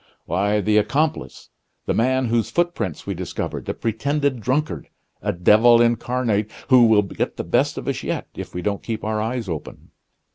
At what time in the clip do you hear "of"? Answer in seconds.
7.77-7.87